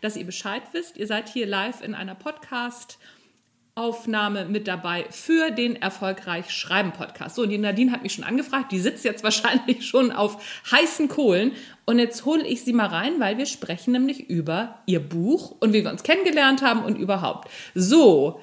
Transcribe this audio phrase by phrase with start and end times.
[0.00, 0.96] dass ihr Bescheid wisst.
[0.96, 2.98] Ihr seid hier live in einer Podcast-
[3.78, 7.36] Aufnahme mit dabei für den Erfolgreich Schreiben Podcast.
[7.36, 11.52] So, die Nadine hat mich schon angefragt, die sitzt jetzt wahrscheinlich schon auf heißen Kohlen
[11.84, 15.74] und jetzt hole ich sie mal rein, weil wir sprechen nämlich über ihr Buch und
[15.74, 17.50] wie wir uns kennengelernt haben und überhaupt.
[17.74, 18.40] So.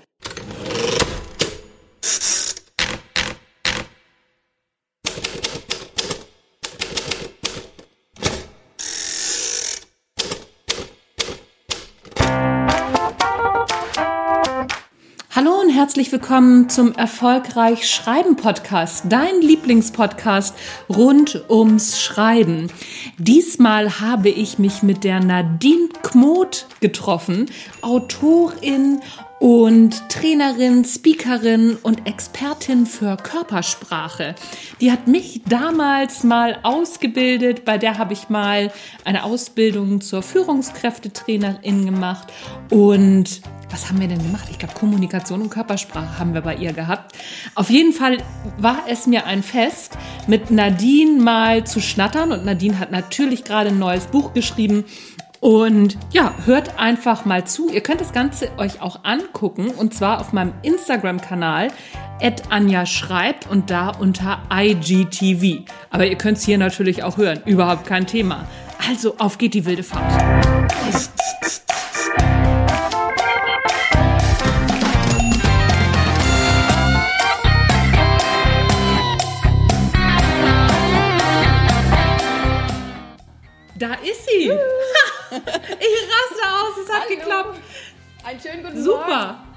[15.83, 20.55] Herzlich willkommen zum Erfolgreich Schreiben Podcast, dein Lieblingspodcast
[20.87, 22.71] rund ums Schreiben.
[23.17, 27.47] Diesmal habe ich mich mit der Nadine Kmoth getroffen,
[27.81, 29.01] Autorin
[29.43, 34.35] und Trainerin, Speakerin und Expertin für Körpersprache.
[34.79, 38.71] Die hat mich damals mal ausgebildet, bei der habe ich mal
[39.03, 42.31] eine Ausbildung zur Führungskräftetrainerin gemacht
[42.69, 43.41] und
[43.73, 44.47] was haben wir denn gemacht?
[44.51, 47.15] Ich glaube, Kommunikation und Körpersprache haben wir bei ihr gehabt.
[47.55, 48.19] Auf jeden Fall
[48.59, 52.31] war es mir ein Fest, mit Nadine mal zu schnattern.
[52.31, 54.85] Und Nadine hat natürlich gerade ein neues Buch geschrieben.
[55.43, 57.69] Und ja, hört einfach mal zu.
[57.69, 61.67] Ihr könnt das Ganze euch auch angucken und zwar auf meinem Instagram-Kanal
[62.49, 65.69] Anja schreibt und da unter IGTV.
[65.89, 67.41] Aber ihr könnt es hier natürlich auch hören.
[67.45, 68.47] Überhaupt kein Thema.
[68.87, 70.23] Also auf geht die wilde Fahrt.
[85.41, 87.15] raste aus, es hat Hallo.
[87.15, 87.59] geklappt.
[88.25, 89.07] Einen schönen guten Super.
[89.07, 89.53] Morgen.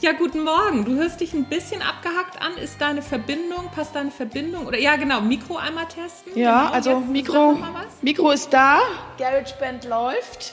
[0.00, 0.84] Ja, guten Morgen.
[0.84, 2.56] Du hörst dich ein bisschen abgehackt an.
[2.58, 4.66] Ist deine Verbindung, passt deine Verbindung?
[4.66, 6.36] Oder ja, genau, Mikro einmal testen.
[6.36, 7.58] Ja, genau, also jetzt Mikro.
[8.02, 8.78] Mikro ist da.
[9.18, 10.52] GarageBand läuft.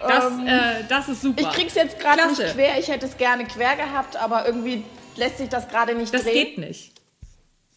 [0.00, 1.40] Das, Ähm, äh, das ist super.
[1.40, 2.78] ich krieg's jetzt gerade nicht quer.
[2.78, 4.84] Ich hätte es gerne quer gehabt, aber irgendwie
[5.14, 6.34] lässt sich das gerade nicht Das drehen.
[6.34, 6.92] geht nicht.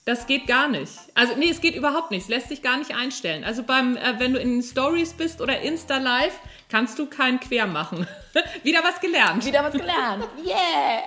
[0.05, 0.93] Das geht gar nicht.
[1.13, 2.23] Also nee, es geht überhaupt nicht.
[2.23, 3.43] Es lässt sich gar nicht einstellen.
[3.43, 6.33] Also beim, äh, wenn du in Stories bist oder Insta Live,
[6.69, 8.07] kannst du kein Quer machen.
[8.63, 9.45] Wieder was gelernt.
[9.45, 10.27] Wieder was gelernt.
[10.45, 11.03] Yeah.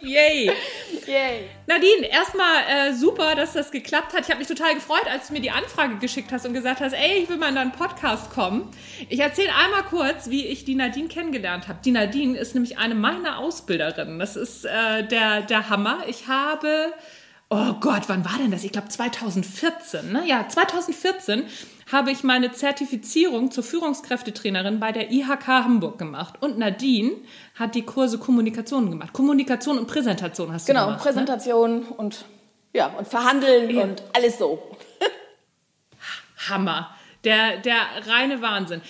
[0.00, 0.50] Yay.
[1.06, 1.48] Yay.
[1.66, 4.22] Nadine, erstmal äh, super, dass das geklappt hat.
[4.22, 6.92] Ich habe mich total gefreut, als du mir die Anfrage geschickt hast und gesagt hast,
[6.92, 8.68] ey, ich will mal in deinen Podcast kommen.
[9.08, 11.78] Ich erzähle einmal kurz, wie ich die Nadine kennengelernt habe.
[11.84, 14.18] Die Nadine ist nämlich eine meiner Ausbilderinnen.
[14.18, 16.00] Das ist äh, der, der Hammer.
[16.08, 16.92] Ich habe,
[17.52, 18.64] oh Gott, wann war denn das?
[18.64, 20.10] Ich glaube 2014.
[20.10, 20.26] Ne?
[20.26, 21.44] Ja, 2014
[21.92, 26.40] habe ich meine Zertifizierung zur Führungskräftetrainerin bei der IHK Hamburg gemacht.
[26.40, 27.12] Und Nadine
[27.54, 29.12] hat die Kurse Kommunikation gemacht.
[29.12, 31.04] Kommunikation und Präsentation hast du Genau, gemacht.
[31.04, 31.12] Ne?
[31.12, 32.24] Präsentation und
[32.72, 34.76] ja, und verhandeln und alles so.
[36.48, 36.90] Hammer.
[37.24, 37.76] Der, der
[38.06, 38.80] reine Wahnsinn.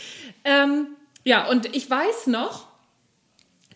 [0.44, 0.86] Ähm,
[1.24, 2.66] ja, und ich weiß noch,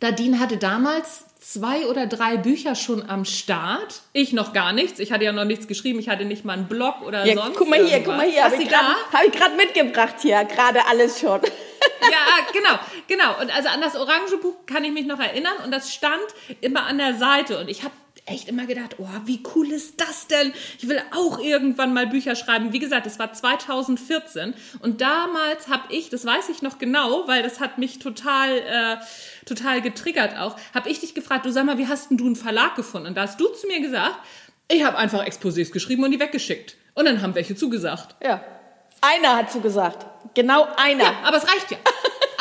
[0.00, 4.00] Nadine hatte damals zwei oder drei Bücher schon am Start.
[4.12, 4.98] Ich noch gar nichts.
[4.98, 5.98] Ich hatte ja noch nichts geschrieben.
[6.00, 8.04] Ich hatte nicht mal einen Blog oder Ja, sonst guck mal hier, irgendwas.
[8.04, 8.42] guck mal hier.
[8.44, 9.28] Hast Habe du ich da?
[9.28, 10.44] gerade hab mitgebracht hier.
[10.44, 11.40] Gerade alles schon.
[11.98, 13.40] Ja, genau, genau.
[13.40, 16.22] Und also an das orange Buch kann ich mich noch erinnern und das stand
[16.60, 17.94] immer an der Seite und ich habe
[18.26, 20.52] echt immer gedacht, oh, wie cool ist das denn?
[20.78, 22.72] Ich will auch irgendwann mal Bücher schreiben.
[22.72, 27.42] Wie gesagt, es war 2014 und damals habe ich, das weiß ich noch genau, weil
[27.42, 28.96] das hat mich total, äh,
[29.46, 32.36] total getriggert auch, habe ich dich gefragt, du sag mal, wie hast denn du einen
[32.36, 33.06] Verlag gefunden?
[33.08, 34.16] Und da hast du zu mir gesagt,
[34.68, 36.76] ich habe einfach Exposés geschrieben und die weggeschickt.
[36.94, 38.16] Und dann haben welche zugesagt.
[38.22, 38.42] Ja.
[39.00, 40.06] Einer hat zugesagt.
[40.34, 41.04] Genau einer.
[41.04, 41.78] Ja, aber es reicht ja.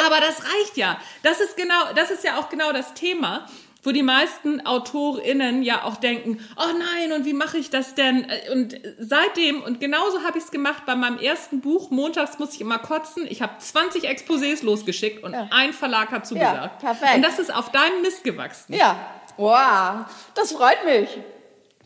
[0.06, 1.00] Aber das reicht ja.
[1.24, 3.48] Das ist genau, das ist ja auch genau das Thema,
[3.86, 8.26] wo die meisten AutorInnen ja auch denken, oh nein, und wie mache ich das denn?
[8.52, 12.62] Und seitdem, und genauso habe ich es gemacht bei meinem ersten Buch, montags muss ich
[12.62, 15.48] immer kotzen, ich habe 20 Exposés losgeschickt und Ja.
[15.52, 16.80] ein Verlag hat zugesagt.
[16.80, 17.16] perfekt.
[17.16, 18.74] Und das ist auf deinem Mist gewachsen.
[18.74, 18.98] Ja.
[19.38, 20.06] Wow.
[20.34, 21.10] Das freut mich.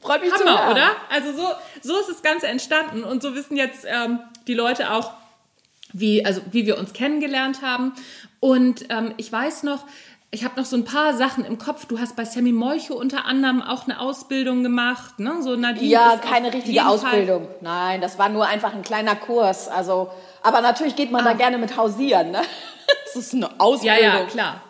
[0.02, 0.72] Freut mich zu Hammer, hören.
[0.72, 0.92] oder?
[1.10, 1.48] Also so,
[1.81, 5.12] so ist das Ganze entstanden und so wissen jetzt ähm, die Leute auch,
[5.92, 7.94] wie, also wie wir uns kennengelernt haben.
[8.40, 9.84] Und ähm, ich weiß noch,
[10.31, 11.86] ich habe noch so ein paar Sachen im Kopf.
[11.86, 15.42] Du hast bei Sammy Molcho unter anderem auch eine Ausbildung gemacht, ne?
[15.42, 17.48] So Nadine Ja, keine richtige jeden Fall- Ausbildung.
[17.62, 19.68] Nein, das war nur einfach ein kleiner Kurs.
[19.68, 20.10] Also,
[20.44, 22.31] aber natürlich geht man da gerne mit hausieren.
[22.31, 22.42] Ne?
[23.06, 23.98] Das ist eine Ja, Ausbildung.
[24.04, 24.62] ja, klar.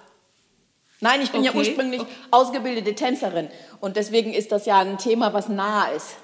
[1.02, 1.60] Nein, ich bin ja Okay.
[1.60, 2.02] ursprünglich
[2.32, 3.50] ausgebildete Tänzerin
[3.82, 6.16] und deswegen ist das ja ein Thema, was nah ist.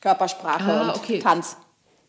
[0.00, 1.18] Körpersprache Ah, und okay.
[1.20, 1.56] Tanz.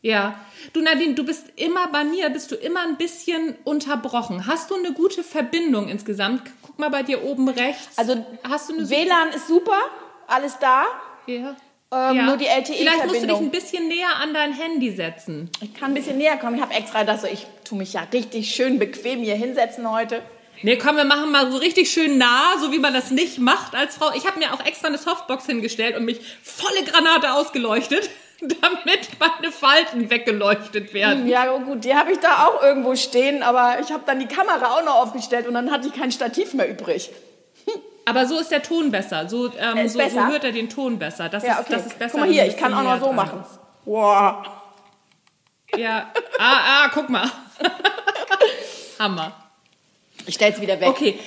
[0.06, 0.40] Ja.
[0.74, 4.46] Du Nadine, du bist immer bei mir, bist du immer ein bisschen unterbrochen.
[4.46, 6.44] Hast du eine gute Verbindung insgesamt?
[6.62, 7.98] Guck mal bei dir oben rechts.
[7.98, 9.80] Also hast du eine WLAN ist super,
[10.28, 10.84] alles da.
[11.26, 11.56] Ja.
[11.92, 12.26] ähm, Ja.
[12.28, 13.50] nur die Vielleicht musst du dich ein LTE-Verbindung.
[13.50, 15.50] bisschen näher an dein Handy setzen.
[15.62, 16.56] Ich kann ein bisschen näher kommen.
[16.58, 20.22] Ich habe extra das so, ich tue mich ja richtig schön bequem hier hinsetzen heute.
[20.62, 23.74] Nee, komm, wir machen mal so richtig schön nah, so wie man das nicht macht
[23.74, 24.12] als Frau.
[24.16, 28.10] Ich habe mir auch extra eine Softbox hingestellt und mich volle Granate ausgeleuchtet,
[28.62, 31.28] damit meine Falten weggeleuchtet werden.
[31.28, 34.76] Ja, gut, die habe ich da auch irgendwo stehen, aber ich habe dann die Kamera
[34.78, 37.12] auch noch aufgestellt und dann hatte ich kein Stativ mehr übrig.
[38.08, 39.28] Aber so ist der Ton besser.
[39.28, 40.28] So, ähm, Ist so, so besser?
[40.28, 41.28] hört er den Ton besser.
[41.28, 41.68] Das, Ja, ist, okay.
[41.72, 42.12] das ist besser.
[42.12, 43.46] Guck mal hier, ich kann auch noch so dran machen.
[43.86, 44.46] Wow.
[45.76, 46.12] Ja.
[46.38, 47.30] Ah, ah, guck mal.
[49.00, 49.32] Hammer.
[50.28, 50.90] Ich stell's wieder weg.
[50.90, 51.20] Okay.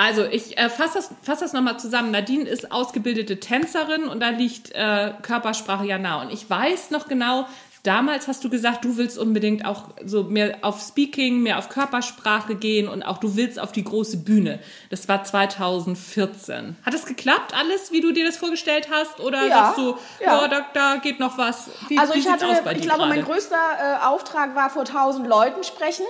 [0.00, 2.12] Also ich äh, fasse das, fass das nochmal zusammen.
[2.12, 6.22] Nadine ist ausgebildete Tänzerin und da liegt äh, Körpersprache ja nah.
[6.22, 7.46] Und ich weiß noch genau,
[7.82, 12.54] damals hast du gesagt, du willst unbedingt auch so mehr auf Speaking, mehr auf Körpersprache
[12.54, 14.60] gehen und auch du willst auf die große Bühne.
[14.90, 16.76] Das war 2014.
[16.86, 19.18] Hat es geklappt alles, wie du dir das vorgestellt hast?
[19.20, 20.42] Oder Ja, sagst du, ja.
[20.42, 21.70] ja, da, da geht noch was?
[21.88, 23.32] Wie, Also wie ich hatte, aus bei ich glaube, mein gerade?
[23.32, 26.06] größter äh, Auftrag war vor 1000 Leuten sprechen.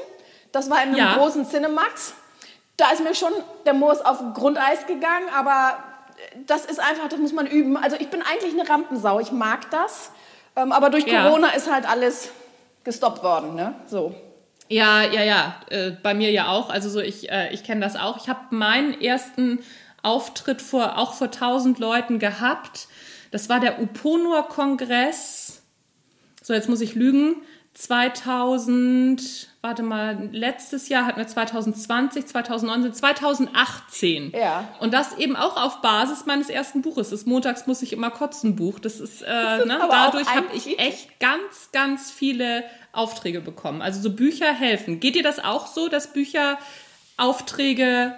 [0.53, 1.17] Das war in einem Ja.
[1.17, 2.13] großen Cinemax.
[2.79, 3.33] Da ist mir schon
[3.67, 5.77] der Moos auf Grundeis gegangen, aber
[6.47, 7.77] das ist einfach, das muss man üben.
[7.77, 10.11] Also ich bin eigentlich eine Rampensau, ich mag das.
[10.57, 11.25] Ähm, aber durch Ja.
[11.25, 12.31] Corona ist halt alles
[12.85, 13.75] gestoppt worden, ne?
[13.87, 14.15] So.
[14.69, 15.57] Ja, ja, ja.
[15.71, 16.71] Äh, bei mir ja auch.
[16.71, 18.17] Also so, ich, äh, ich kenne das auch.
[18.17, 19.61] Ich habe meinen ersten
[20.03, 22.89] Auftritt vor auch vor 1000 Leuten gehabt.
[23.31, 25.63] Das war der Uponor-Kongress.
[26.43, 27.43] So, jetzt muss ich lügen.
[27.75, 34.33] 2000, warte mal, letztes Jahr hatten wir 2020, 2019, 2018.
[34.33, 34.69] Ja.
[34.81, 37.11] Und das eben auch auf Basis meines ersten Buches.
[37.11, 38.79] Das Montags muss ich immer kotzen Buch.
[38.79, 42.63] Das ist, äh, ne, aber auch dadurch habe ich echt ganz, ganz viele
[42.93, 43.83] Aufträge bekommen.
[43.83, 45.01] Also so Bücher helfen.
[45.01, 46.59] Geht dir das auch so, dass Bücher
[47.17, 48.15] Aufträge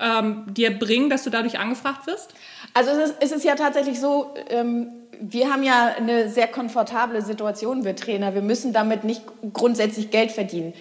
[0.00, 2.34] ähm, dir bringen, dass du dadurch angefragt wirst?
[2.74, 4.88] Also es ist, es ist ja tatsächlich so, ähm,
[5.20, 8.34] wir haben ja eine sehr komfortable Situation, wir Trainer.
[8.34, 9.22] Wir müssen damit nicht
[9.52, 10.72] grundsätzlich Geld verdienen.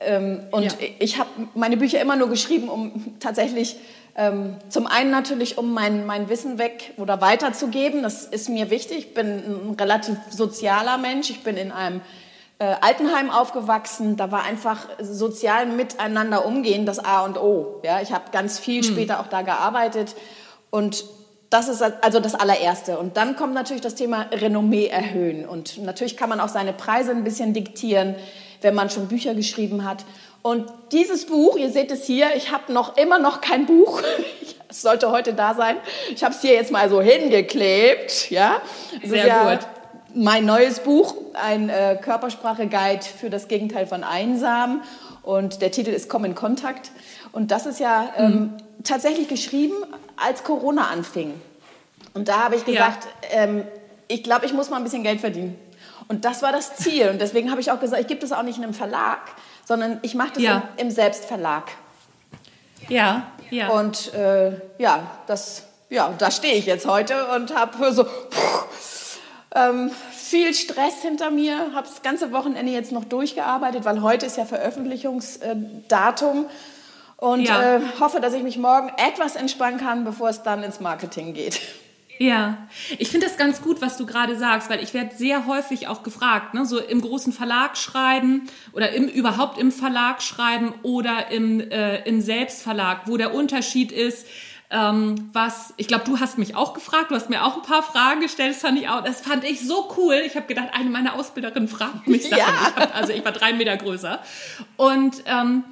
[0.00, 0.72] Ähm, und Ja.
[0.98, 3.76] ich habe meine Bücher immer nur geschrieben, um tatsächlich
[4.18, 8.02] ähm, zum einen natürlich, um mein, mein Wissen weg oder weiterzugeben.
[8.02, 8.98] Das ist mir wichtig.
[8.98, 11.30] Ich bin ein relativ sozialer Mensch.
[11.30, 12.00] Ich bin in einem
[12.58, 14.16] äh, Altenheim aufgewachsen.
[14.16, 17.80] Da war einfach sozial miteinander umgehen das A und O.
[17.82, 20.14] Ja, ich habe ganz viel später auch da gearbeitet
[20.70, 21.04] und
[21.50, 22.98] das ist also das allererste.
[22.98, 25.46] Und dann kommt natürlich das Thema Renommee erhöhen.
[25.46, 28.16] Und natürlich kann man auch seine Preise ein bisschen diktieren,
[28.62, 30.04] wenn man schon Bücher geschrieben hat.
[30.42, 34.02] Und dieses Buch, ihr seht es hier, ich habe noch immer noch kein Buch.
[34.68, 35.76] Es sollte heute da sein.
[36.12, 38.32] Ich habe es hier jetzt mal so hingeklebt.
[38.32, 38.60] Ja,
[39.04, 39.60] Sehr ja gut.
[40.18, 44.82] Mein neues Buch, ein äh, Körpersprache-Guide für das Gegenteil von einsam.
[45.22, 46.90] Und der Titel ist Komm in Kontakt.
[47.32, 49.74] Und das ist ja ähm, tatsächlich geschrieben,
[50.16, 51.38] als Corona anfing.
[52.14, 52.86] Und da habe ich Ja.
[52.86, 53.64] gesagt, ähm,
[54.08, 55.58] ich glaube, ich muss mal ein bisschen Geld verdienen.
[56.08, 57.10] Und das war das Ziel.
[57.10, 59.18] Und deswegen habe ich auch gesagt, ich gebe das auch nicht in einem Verlag,
[59.66, 60.62] sondern ich mache das Ja.
[60.78, 61.64] im, im Selbstverlag.
[62.88, 63.68] Ja, ja.
[63.68, 68.65] Und äh, ja, das, ja, da stehe ich jetzt heute und habe so pff,
[69.56, 74.36] ähm, viel Stress hinter mir, habe das ganze Wochenende jetzt noch durchgearbeitet, weil heute ist
[74.36, 76.46] ja Veröffentlichungsdatum
[77.16, 77.76] und Ja.
[77.76, 81.60] äh, hoffe, dass ich mich morgen etwas entspannen kann, bevor es dann ins Marketing geht.
[82.18, 82.56] Ja,
[82.98, 86.02] ich finde das ganz gut, was du gerade sagst, weil ich werde sehr häufig auch
[86.02, 91.60] gefragt, ne, so im großen Verlag schreiben oder im, überhaupt im Verlag schreiben oder im,
[91.60, 94.26] äh, im Selbstverlag, wo der Unterschied ist,
[94.70, 97.82] ähm, was, ich glaube, du hast mich auch gefragt, du hast mir auch ein paar
[97.82, 100.14] Fragen gestellt, das fand ich auch, das fand ich so cool.
[100.26, 102.38] Ich habe gedacht, eine meiner Ausbilderinnen fragt mich Sachen.
[102.38, 102.46] Ja.
[102.46, 104.20] Ich hab, also ich war drei Meter größer.
[104.76, 105.64] Und ähm,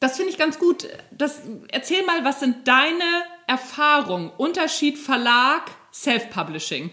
[0.00, 0.88] das finde ich ganz gut.
[1.12, 3.04] Das, erzähl mal, was sind deine
[3.46, 4.30] Erfahrungen?
[4.36, 6.90] Unterschied Verlag, Self-Publishing.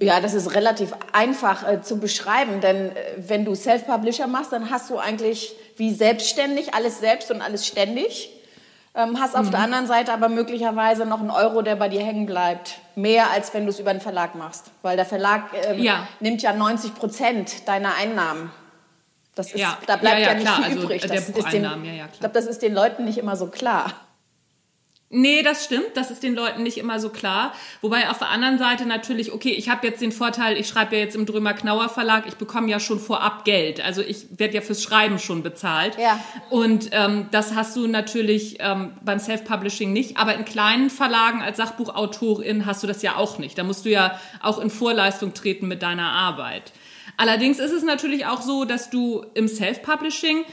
[0.00, 4.70] Ja, das ist relativ einfach äh, zu beschreiben, denn äh, wenn du Self-Publisher machst, dann
[4.70, 8.30] hast du eigentlich wie selbstständig alles selbst und alles ständig.
[8.96, 12.24] Ähm, hast auf der anderen Seite aber möglicherweise noch einen Euro, der bei dir hängen
[12.24, 12.78] bleibt.
[12.94, 14.70] Mehr als wenn du es über einen Verlag machst.
[14.80, 16.08] Weil der Verlag ähm, Ja.
[16.20, 18.50] nimmt ja 90 Prozent deiner Einnahmen.
[19.34, 21.02] Das ist, Ja, da bleibt ja, ja, nicht klar, viel also übrig.
[21.02, 22.08] der Das ist den, ja, ja, klar.
[22.14, 23.92] Ich glaube, das ist den Leuten nicht immer so klar.
[25.18, 25.92] Nee, das stimmt.
[25.94, 27.54] Das ist den Leuten nicht immer so klar.
[27.80, 31.00] Wobei auf der anderen Seite natürlich, okay, ich habe jetzt den Vorteil, ich schreibe ja
[31.00, 33.82] jetzt im Drömer-Knauer Verlag, ich bekomme ja schon vorab Geld.
[33.82, 35.96] Also ich werde ja fürs Schreiben schon bezahlt.
[35.98, 36.22] Ja.
[36.50, 40.18] Und ähm, das hast du natürlich ähm, beim Self-Publishing nicht.
[40.18, 43.56] Aber in kleinen Verlagen als Sachbuchautorin hast du das ja auch nicht.
[43.56, 46.74] Da musst du ja auch in Vorleistung treten mit deiner Arbeit.
[47.16, 50.44] Allerdings ist es natürlich auch so, dass du im Self-Publishing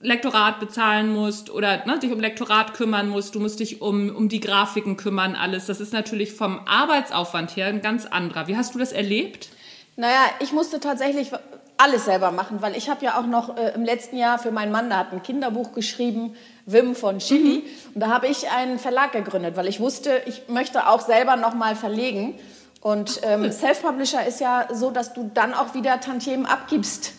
[0.00, 4.28] Lektorat bezahlen musst oder ne, dich um Lektorat kümmern musst, du musst dich um, um
[4.28, 5.66] die Grafiken kümmern, alles.
[5.66, 8.46] Das ist natürlich vom Arbeitsaufwand her ein ganz anderer.
[8.46, 9.48] Wie hast du das erlebt?
[9.96, 11.32] Naja, ich musste tatsächlich
[11.76, 14.72] alles selber machen, weil ich habe ja auch noch äh, im letzten Jahr für meinen
[14.72, 16.34] Mann, der hat ein Kinderbuch geschrieben,
[16.66, 17.58] Wim von Chili.
[17.58, 17.94] Mhm.
[17.94, 21.76] Und da habe ich einen Verlag gegründet, weil ich wusste, ich möchte auch selber nochmal
[21.76, 22.38] verlegen.
[22.80, 27.12] Und ähm, Self-Publisher ist ja so, dass du dann auch wieder Tantiemen abgibst.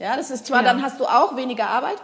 [0.00, 0.64] Ja, das ist zwar, ja.
[0.64, 1.98] dann hast du auch weniger Arbeit,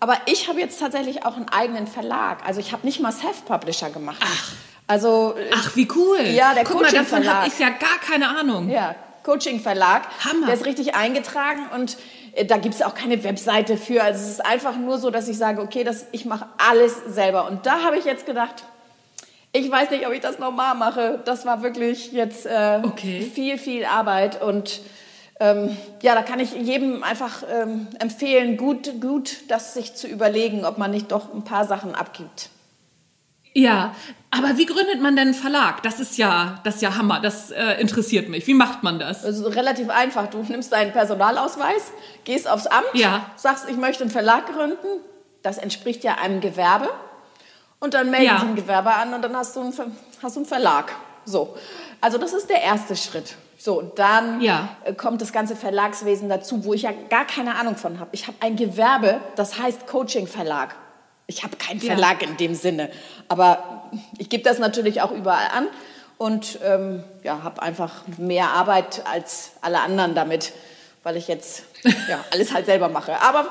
[0.00, 2.38] aber ich habe jetzt tatsächlich auch einen eigenen Verlag.
[2.46, 4.20] Also ich habe nicht mal Self-Publisher gemacht.
[4.20, 4.52] Ach.
[4.88, 6.20] Also, Ach, wie cool.
[6.22, 8.68] Ja, der Guck mal, davon habe ich ja gar keine Ahnung.
[8.68, 10.02] Ja, Coaching-Verlag.
[10.24, 10.46] Hammer.
[10.46, 11.96] Der ist richtig eingetragen und
[12.34, 14.02] äh, da gibt es auch keine Webseite für.
[14.02, 17.46] Also es ist einfach nur so, dass ich sage, okay, das, ich mache alles selber.
[17.46, 18.64] Und da habe ich jetzt gedacht,
[19.52, 21.20] ich weiß nicht, ob ich das normal mache.
[21.24, 23.20] Das war wirklich jetzt äh, okay.
[23.22, 24.80] viel, viel Arbeit und
[25.42, 30.64] ähm, ja, da kann ich jedem einfach ähm, empfehlen, gut, gut, das sich zu überlegen,
[30.64, 32.50] ob man nicht doch ein paar Sachen abgibt.
[33.52, 33.94] Ja,
[34.30, 35.82] aber wie gründet man denn einen Verlag?
[35.82, 37.20] Das ist ja, das ist ja Hammer.
[37.20, 38.46] Das äh, interessiert mich.
[38.46, 39.24] Wie macht man das?
[39.24, 40.28] Also relativ einfach.
[40.28, 41.90] Du nimmst deinen Personalausweis,
[42.24, 43.26] gehst aufs Amt, ja.
[43.34, 45.00] sagst, ich möchte einen Verlag gründen.
[45.42, 46.88] Das entspricht ja einem Gewerbe.
[47.80, 48.38] Und dann melden ja.
[48.38, 49.74] sie ein Gewerbe an und dann hast du einen,
[50.22, 50.92] hast du einen Verlag.
[51.24, 51.56] So.
[52.00, 53.34] Also das ist der erste Schritt.
[53.64, 54.70] So, und dann ja.
[54.82, 58.10] Äh, kommt das ganze Verlagswesen dazu, wo ich ja gar keine Ahnung von habe.
[58.10, 60.74] Ich habe ein Gewerbe, das heißt Coaching Verlag.
[61.28, 62.28] Ich habe keinen Verlag ja.
[62.28, 62.90] in dem Sinne,
[63.28, 63.84] aber
[64.18, 65.68] ich gebe das natürlich auch überall an
[66.18, 70.52] und ähm, ja, habe einfach mehr Arbeit als alle anderen damit,
[71.04, 71.62] weil ich jetzt
[72.08, 73.22] ja, alles halt selber mache.
[73.22, 73.46] Aber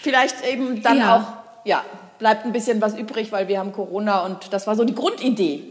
[0.00, 1.16] vielleicht eben dann ja.
[1.16, 1.84] auch, ja,
[2.18, 5.70] bleibt ein bisschen was übrig, weil wir haben Corona und das war so die Grundidee.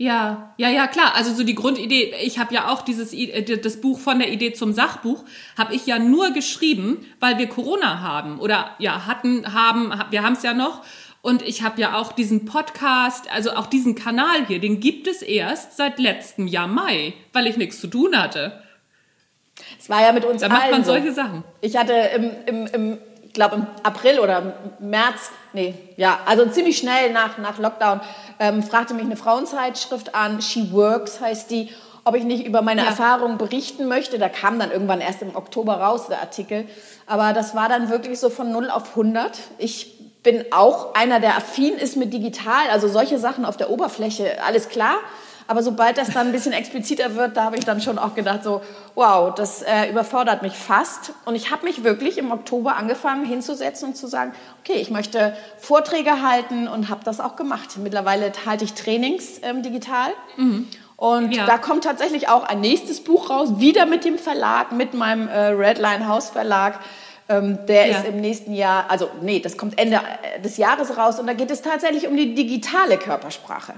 [0.00, 1.12] Ja, ja, ja, klar.
[1.14, 4.54] Also so die Grundidee, ich habe ja auch dieses äh, das Buch von der Idee
[4.54, 5.24] zum Sachbuch,
[5.58, 10.32] habe ich ja nur geschrieben, weil wir Corona haben oder ja, hatten, haben, wir haben
[10.32, 10.82] es ja noch.
[11.20, 15.20] Und ich habe ja auch diesen Podcast, also auch diesen Kanal hier, den gibt es
[15.20, 18.58] erst seit letztem Jahr Mai, weil ich nichts zu tun hatte.
[19.78, 20.92] Es war ja mit uns Da macht man so.
[20.92, 21.44] solche Sachen.
[21.60, 22.98] Ich hatte im, im, im
[23.30, 28.00] ich glaube im April oder März, nee, ja, also ziemlich schnell nach, nach Lockdown,
[28.40, 31.68] ähm, fragte mich eine Frauenzeitschrift an, She Works heißt die,
[32.04, 32.88] ob ich nicht über meine ja.
[32.88, 34.18] Erfahrungen berichten möchte.
[34.18, 36.66] Da kam dann irgendwann erst im Oktober raus, der Artikel.
[37.06, 39.38] Aber das war dann wirklich so von 0 auf 100.
[39.58, 44.42] Ich bin auch einer, der affin ist mit digital, also solche Sachen auf der Oberfläche,
[44.44, 44.96] alles klar.
[45.50, 48.44] Aber sobald das dann ein bisschen expliziter wird, da habe ich dann schon auch gedacht,
[48.44, 48.60] so,
[48.94, 51.12] wow, das äh, überfordert mich fast.
[51.24, 55.36] Und ich habe mich wirklich im Oktober angefangen hinzusetzen und zu sagen, okay, ich möchte
[55.58, 57.78] Vorträge halten und habe das auch gemacht.
[57.78, 60.12] Mittlerweile halte ich Trainings ähm, digital.
[60.36, 60.68] Mhm.
[60.94, 61.46] Und ja.
[61.46, 65.46] da kommt tatsächlich auch ein nächstes Buch raus, wieder mit dem Verlag, mit meinem äh,
[65.46, 66.78] Redline House Verlag.
[67.28, 67.98] Ähm, der ja.
[67.98, 71.32] ist im nächsten Jahr, also nee, das kommt Ende äh, des Jahres raus und da
[71.32, 73.74] geht es tatsächlich um die digitale Körpersprache.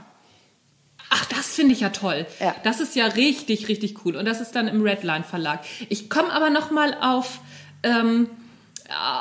[1.14, 2.24] Ach, das finde ich ja toll.
[2.40, 2.54] Ja.
[2.64, 4.16] Das ist ja richtig, richtig cool.
[4.16, 5.60] Und das ist dann im Redline Verlag.
[5.90, 7.40] Ich komme aber noch mal auf,
[7.82, 8.30] ähm,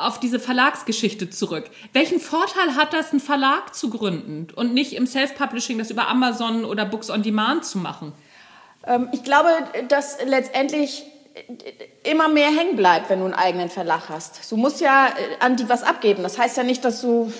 [0.02, 1.66] auf diese Verlagsgeschichte zurück.
[1.92, 6.64] Welchen Vorteil hat das, einen Verlag zu gründen und nicht im Self-Publishing das über Amazon
[6.64, 8.14] oder Books on Demand zu machen?
[8.86, 9.50] Ähm, ich glaube,
[9.88, 11.04] dass letztendlich
[12.04, 14.50] immer mehr hängen bleibt, wenn du einen eigenen Verlag hast.
[14.50, 16.22] Du musst ja äh, an die was abgeben.
[16.22, 17.30] Das heißt ja nicht, dass du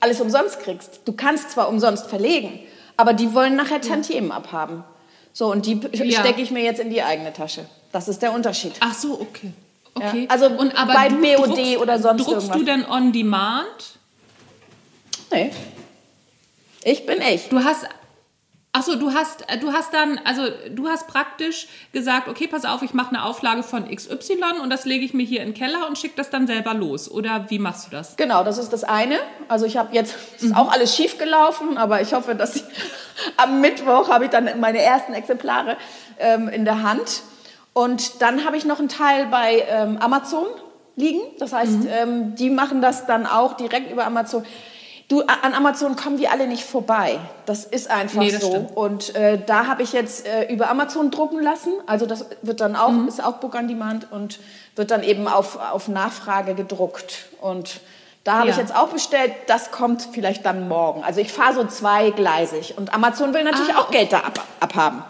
[0.00, 1.02] alles umsonst kriegst.
[1.04, 2.58] Du kannst zwar umsonst verlegen,
[3.00, 4.84] aber die wollen nachher Tantiemen abhaben.
[5.32, 6.20] So, und die ja.
[6.20, 7.66] stecke ich mir jetzt in die eigene Tasche.
[7.92, 8.72] Das ist der Unterschied.
[8.80, 9.52] Ach so, okay.
[9.94, 10.24] Okay.
[10.24, 12.58] Ja, also und, aber bei BOD druckst, oder sonst druckst irgendwas.
[12.58, 13.98] du denn on demand?
[15.32, 15.50] Nee.
[16.84, 17.48] Ich bin ich.
[17.48, 17.86] Du hast
[18.72, 22.64] Ach so, du hast, äh, du hast dann, also du hast praktisch gesagt, okay, pass
[22.64, 25.54] auf, ich mache eine Auflage von XY und das lege ich mir hier in den
[25.54, 27.10] Keller und schicke das dann selber los.
[27.10, 28.16] Oder wie machst du das?
[28.16, 29.16] Genau, das ist das eine.
[29.48, 32.62] Also ich habe jetzt, ist auch alles schief gelaufen, aber ich hoffe, dass ich
[33.36, 35.76] am Mittwoch habe ich dann meine ersten Exemplare
[36.20, 37.22] ähm, in der Hand.
[37.72, 40.46] Und dann habe ich noch einen Teil bei ähm, Amazon
[40.94, 41.20] liegen.
[41.40, 41.88] Das heißt, mhm.
[41.88, 44.44] ähm, die machen das dann auch direkt über Amazon.
[45.10, 47.18] Du, an Amazon kommen die alle nicht vorbei.
[47.44, 48.46] Das ist einfach nee, so.
[48.46, 48.76] Stimmt.
[48.76, 51.72] Und äh, da habe ich jetzt äh, über Amazon drucken lassen.
[51.86, 53.08] Also das wird dann auch, mhm.
[53.08, 54.38] ist auch Book on Demand und
[54.76, 57.24] wird dann eben auf, auf Nachfrage gedruckt.
[57.40, 57.80] Und
[58.22, 58.52] da habe ja.
[58.52, 61.02] ich jetzt auch bestellt, das kommt vielleicht dann morgen.
[61.02, 62.78] Also ich fahre so zweigleisig.
[62.78, 65.02] Und Amazon will natürlich ah, auch Geld da ab, abhaben.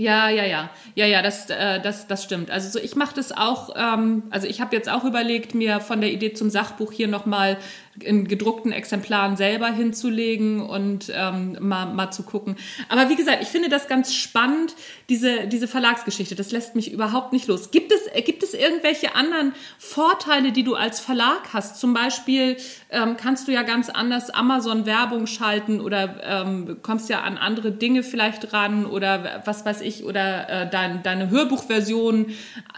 [0.00, 2.50] Ja, ja, ja, ja, ja, das, äh, das, das stimmt.
[2.50, 3.68] Also so, ich mache das auch.
[3.76, 7.58] Ähm, also ich habe jetzt auch überlegt, mir von der Idee zum Sachbuch hier nochmal
[8.02, 12.56] in gedruckten Exemplaren selber hinzulegen und ähm, mal, mal zu gucken.
[12.88, 14.74] Aber wie gesagt, ich finde das ganz spannend,
[15.10, 16.34] diese, diese Verlagsgeschichte.
[16.34, 17.70] Das lässt mich überhaupt nicht los.
[17.70, 21.78] Gibt es, äh, gibt es irgendwelche anderen Vorteile, die du als Verlag hast?
[21.78, 22.56] Zum Beispiel
[22.92, 28.02] ähm, kannst du ja ganz anders Amazon-Werbung schalten oder ähm, kommst ja an andere Dinge
[28.02, 32.26] vielleicht ran oder was weiß ich, oder äh, dein, deine Hörbuchversion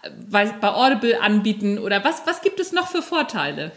[0.03, 3.73] äh, bei Audible anbieten oder was, was gibt es noch für Vorteile?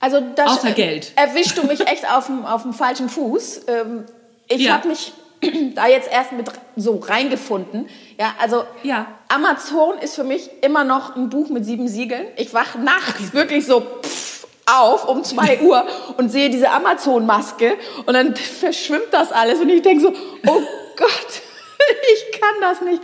[0.00, 1.12] Also da Außer Geld.
[1.16, 3.62] erwischst du mich echt auf dem, auf dem falschen Fuß.
[3.68, 4.04] Ähm,
[4.48, 4.74] ich ja.
[4.74, 5.12] habe mich
[5.74, 7.88] da jetzt erst mit so reingefunden.
[8.18, 9.06] Ja, also ja.
[9.28, 12.26] Amazon ist für mich immer noch ein Buch mit sieben Siegeln.
[12.36, 14.23] Ich wach nachts wirklich so pff,
[14.66, 17.74] auf um zwei Uhr und sehe diese Amazon-Maske
[18.06, 20.62] und dann verschwimmt das alles und ich denke so, oh
[20.96, 21.42] Gott,
[22.14, 23.02] ich kann das nicht.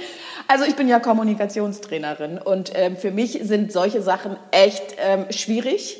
[0.48, 5.98] Also ich bin ja Kommunikationstrainerin und ähm, für mich sind solche Sachen echt ähm, schwierig.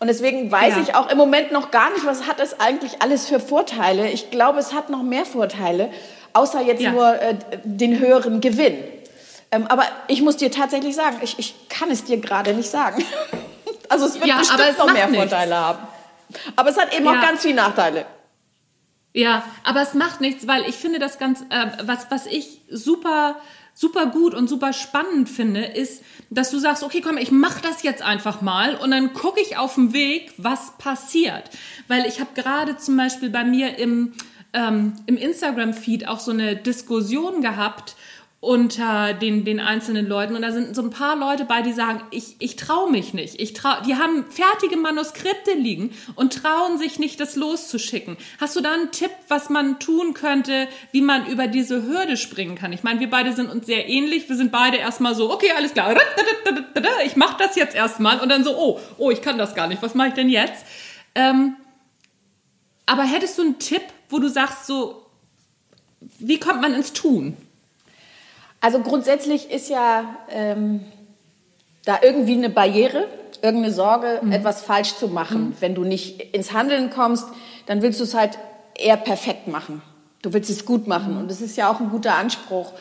[0.00, 0.82] Und deswegen weiß ja.
[0.82, 4.08] ich auch im Moment noch gar nicht, was hat es eigentlich alles für Vorteile.
[4.08, 5.90] Ich glaube, es hat noch mehr Vorteile,
[6.32, 6.90] außer jetzt ja.
[6.90, 8.78] nur äh, den höheren Gewinn.
[9.52, 13.04] Ähm, aber ich muss dir tatsächlich sagen, ich, ich kann es dir gerade nicht sagen.
[13.92, 15.28] also es wird ja, bestimmt es noch mehr nichts.
[15.30, 15.78] Vorteile haben.
[16.56, 18.06] Aber es hat eben auch ganz viele Nachteile.
[19.12, 23.36] Ja, aber es macht nichts, weil ich finde das ganz, äh, was, was ich super
[23.74, 27.82] super gut und super spannend finde, ist, dass du sagst, okay, komm, ich mach das
[27.82, 31.50] jetzt einfach mal und dann gucke ich auf dem Weg, was passiert.
[31.88, 34.12] Weil ich habe gerade zum Beispiel bei mir im,
[34.52, 37.96] ähm, im Instagram-Feed auch so eine Diskussion gehabt,
[38.42, 40.34] unter den, den einzelnen Leuten.
[40.34, 43.40] Und da sind so ein paar Leute bei, die sagen, ich, ich traue mich nicht.
[43.40, 48.16] Ich trau, die haben fertige Manuskripte liegen und trauen sich nicht, das loszuschicken.
[48.40, 52.56] Hast du da einen Tipp, was man tun könnte, wie man über diese Hürde springen
[52.56, 52.72] kann?
[52.72, 54.28] Ich meine, wir beide sind uns sehr ähnlich.
[54.28, 55.94] Wir sind beide erstmal so, okay, alles klar,
[57.06, 58.18] ich mache das jetzt erstmal.
[58.18, 59.82] Und dann so, oh, oh, ich kann das gar nicht.
[59.82, 60.66] Was mache ich denn jetzt?
[61.14, 61.54] Ähm,
[62.86, 65.06] aber hättest du einen Tipp, wo du sagst, so,
[66.18, 67.36] wie kommt man ins Tun?
[68.62, 70.80] Also grundsätzlich ist ja ähm,
[71.84, 73.08] da irgendwie eine Barriere,
[73.42, 74.30] irgendeine Sorge, mhm.
[74.30, 75.48] etwas falsch zu machen.
[75.48, 75.54] Mhm.
[75.58, 77.26] Wenn du nicht ins Handeln kommst,
[77.66, 78.38] dann willst du es halt
[78.78, 79.82] eher perfekt machen.
[80.22, 81.14] Du willst es gut machen.
[81.14, 81.20] Mhm.
[81.22, 82.72] Und das ist ja auch ein guter Anspruch.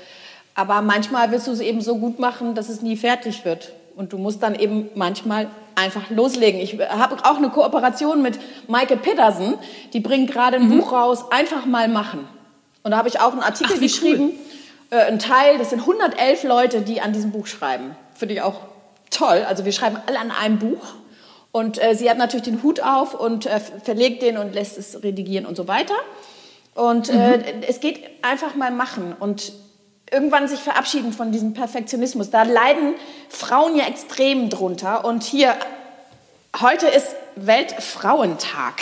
[0.54, 3.74] Aber manchmal willst du es eben so gut machen, dass es nie fertig wird.
[3.96, 6.62] Und du musst dann eben manchmal einfach loslegen.
[6.62, 9.56] Ich habe auch eine Kooperation mit Maike Pedersen.
[9.94, 10.78] Die bringt gerade ein mhm.
[10.78, 12.28] Buch raus, einfach mal machen.
[12.84, 14.34] Und da habe ich auch einen Artikel Ach, geschrieben.
[14.34, 14.61] Cool
[14.92, 17.96] äh, ein Teil, das sind 111 Leute, die an diesem Buch schreiben.
[18.14, 18.62] Finde ich auch
[19.10, 19.46] toll.
[19.48, 20.86] Also wir schreiben alle an einem Buch.
[21.52, 25.04] Und äh, sie hat natürlich den Hut auf und äh, verlegt den und lässt es
[25.04, 25.96] redigieren und so weiter.
[26.76, 27.44] Und äh, mhm.
[27.68, 29.52] es geht einfach mal machen und
[30.10, 32.30] irgendwann sich verabschieden von diesem Perfektionismus.
[32.30, 32.94] Da leiden
[33.30, 35.04] Frauen ja extrem drunter.
[35.06, 35.56] Und hier,
[36.62, 38.76] heute ist Weltfrauentag.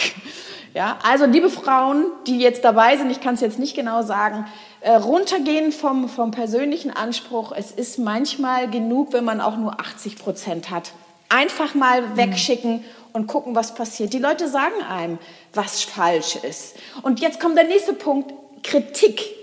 [0.73, 4.45] Ja, also liebe Frauen, die jetzt dabei sind, ich kann es jetzt nicht genau sagen,
[4.81, 7.51] äh, runtergehen vom, vom persönlichen Anspruch.
[7.55, 10.93] Es ist manchmal genug, wenn man auch nur 80 Prozent hat.
[11.27, 12.17] Einfach mal mhm.
[12.17, 14.13] wegschicken und gucken, was passiert.
[14.13, 15.19] Die Leute sagen einem,
[15.53, 16.75] was falsch ist.
[17.01, 18.33] Und jetzt kommt der nächste Punkt.
[18.63, 19.35] Kritik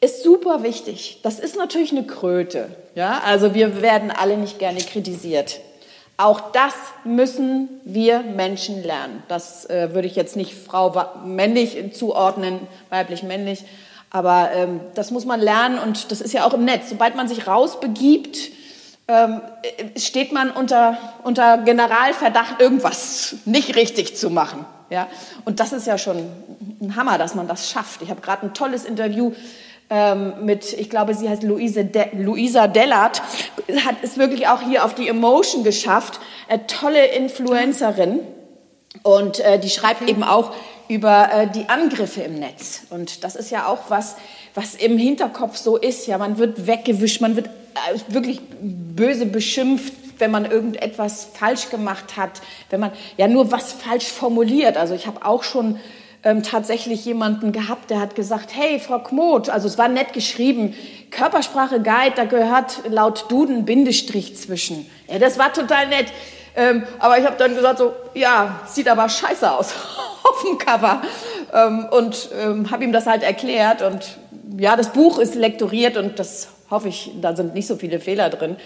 [0.00, 1.20] ist super wichtig.
[1.22, 2.76] Das ist natürlich eine Kröte.
[2.94, 5.60] Ja, also wir werden alle nicht gerne kritisiert.
[6.16, 6.74] Auch das
[7.04, 9.22] müssen wir Menschen lernen.
[9.28, 13.64] Das äh, würde ich jetzt nicht Frau männlich zuordnen, weiblich männlich,
[14.12, 16.90] aber ähm, das muss man lernen und das ist ja auch im Netz.
[16.90, 18.50] Sobald man sich rausbegibt,
[19.08, 19.40] ähm,
[19.96, 24.66] steht man unter, unter Generalverdacht, irgendwas nicht richtig zu machen.
[24.90, 25.08] Ja?
[25.46, 26.18] Und das ist ja schon
[26.80, 28.02] ein Hammer, dass man das schafft.
[28.02, 29.32] Ich habe gerade ein tolles Interview
[29.88, 33.22] ähm, mit, ich glaube, sie heißt Luise De Luisa Dellert,
[33.86, 36.20] hat es wirklich auch hier auf die Emotion geschafft.
[36.48, 38.20] Eine tolle Influencerin.
[39.02, 40.52] Und äh, die schreibt eben auch
[40.92, 42.82] über äh, die Angriffe im Netz.
[42.90, 44.16] Und das ist ja auch was,
[44.54, 46.06] was im Hinterkopf so ist.
[46.06, 52.16] Ja, man wird weggewischt, man wird äh, wirklich böse beschimpft, wenn man irgendetwas falsch gemacht
[52.16, 54.76] hat, wenn man ja nur was falsch formuliert.
[54.76, 55.80] Also ich habe auch schon
[56.24, 60.74] ähm, tatsächlich jemanden gehabt, der hat gesagt, hey, Frau Kmot, also es war nett geschrieben,
[61.10, 64.88] Körpersprache Guide, da gehört laut Duden Bindestrich zwischen.
[65.08, 66.06] Ja, das war total nett.
[66.54, 69.72] Ähm, aber ich habe dann gesagt so, ja, sieht aber scheiße aus
[70.24, 71.02] auf dem Cover.
[71.52, 73.82] Ähm, und ähm, habe ihm das halt erklärt.
[73.82, 74.18] Und
[74.58, 78.30] ja, das Buch ist lektoriert und das hoffe ich, da sind nicht so viele Fehler
[78.30, 78.56] drin.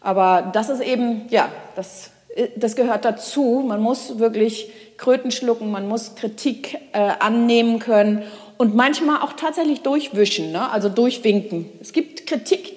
[0.00, 2.10] Aber das ist eben, ja, das,
[2.56, 3.64] das gehört dazu.
[3.66, 8.24] Man muss wirklich Kröten schlucken, man muss Kritik äh, annehmen können
[8.56, 10.70] und manchmal auch tatsächlich durchwischen, ne?
[10.70, 11.70] also durchwinken.
[11.80, 12.72] Es gibt Kritik.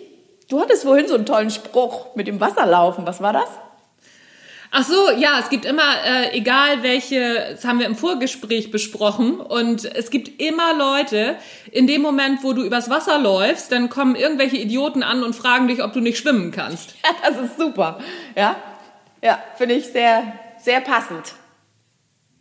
[0.49, 3.05] Du hattest vorhin so einen tollen Spruch mit dem Wasserlaufen.
[3.05, 3.47] Was war das?
[4.77, 9.39] Ach so, ja, es gibt immer, äh, egal welche, das haben wir im Vorgespräch besprochen,
[9.39, 11.37] und es gibt immer Leute,
[11.71, 15.69] in dem Moment, wo du übers Wasser läufst, dann kommen irgendwelche Idioten an und fragen
[15.69, 16.93] dich, ob du nicht schwimmen kannst.
[17.05, 17.99] Ja, das ist super.
[18.35, 18.57] Ja,
[19.23, 21.35] ja, finde ich sehr, sehr passend.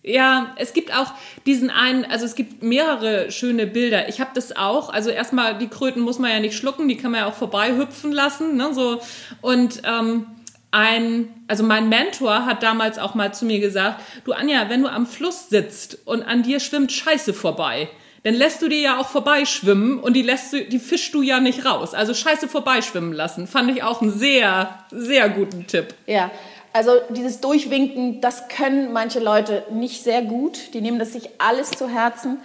[0.03, 1.13] Ja, es gibt auch
[1.47, 4.09] diesen einen, also es gibt mehrere schöne Bilder.
[4.09, 4.91] Ich habe das auch.
[4.93, 7.77] Also erstmal die Kröten muss man ja nicht schlucken, die kann man ja auch vorbei
[7.77, 8.75] hüpfen lassen, ne?
[8.75, 9.01] So
[9.41, 10.27] und ähm,
[10.75, 14.89] ein, also mein Mentor hat damals auch mal zu mir gesagt, du Anja, wenn du
[14.89, 17.89] am Fluss sitzt und an dir schwimmt Scheiße vorbei,
[18.25, 21.41] dann lässt du dir ja auch vorbeischwimmen und die lässt du, die fischst du ja
[21.41, 21.95] nicht raus.
[21.95, 25.95] Also Scheiße vorbeischwimmen lassen, fand ich auch einen sehr, sehr guten Tipp.
[26.07, 26.31] Ja.
[26.73, 30.75] Also dieses Durchwinken, das können manche Leute nicht sehr gut.
[30.75, 32.39] Die nehmen das sich alles zu Herzen.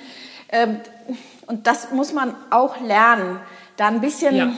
[0.52, 0.82] Ähm,
[1.48, 3.40] und das muss man auch lernen,
[3.76, 4.54] da ein bisschen, ja.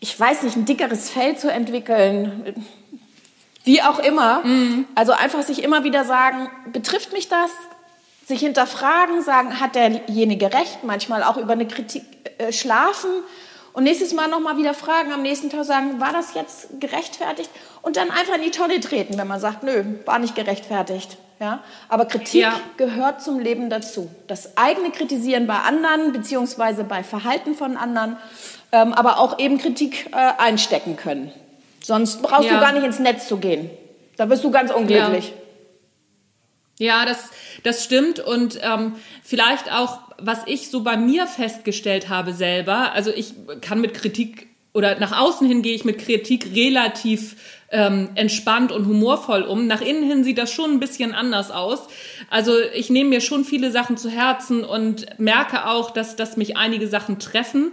[0.00, 2.54] Ich weiß nicht, ein dickeres Fell zu entwickeln
[3.68, 4.40] wie auch immer.
[4.44, 4.86] Mhm.
[4.94, 7.50] Also einfach sich immer wieder sagen, betrifft mich das?
[8.24, 10.84] Sich hinterfragen, sagen, hat derjenige recht?
[10.84, 12.02] Manchmal auch über eine Kritik
[12.38, 13.10] äh, schlafen
[13.74, 17.50] und nächstes Mal nochmal wieder fragen, am nächsten Tag sagen, war das jetzt gerechtfertigt?
[17.82, 21.18] Und dann einfach in die Tonne treten, wenn man sagt, nö, war nicht gerechtfertigt.
[21.38, 21.62] Ja?
[21.88, 22.60] Aber Kritik ja.
[22.76, 24.10] gehört zum Leben dazu.
[24.26, 28.16] Das eigene Kritisieren bei anderen, beziehungsweise bei Verhalten von anderen,
[28.72, 31.32] ähm, aber auch eben Kritik äh, einstecken können.
[31.82, 32.54] Sonst brauchst ja.
[32.54, 33.70] du gar nicht ins Netz zu gehen.
[34.16, 35.32] Da wirst du ganz unglücklich.
[36.78, 37.30] Ja, ja das,
[37.62, 38.20] das stimmt.
[38.20, 43.80] Und ähm, vielleicht auch, was ich so bei mir festgestellt habe selber, also ich kann
[43.80, 47.36] mit Kritik oder nach außen hin gehe ich mit Kritik relativ
[47.70, 49.66] ähm, entspannt und humorvoll um.
[49.66, 51.80] Nach innen hin sieht das schon ein bisschen anders aus.
[52.30, 56.56] Also ich nehme mir schon viele Sachen zu Herzen und merke auch, dass, dass mich
[56.56, 57.72] einige Sachen treffen.